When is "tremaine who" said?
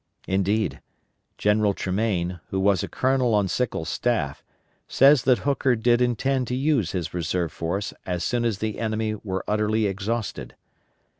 1.75-2.59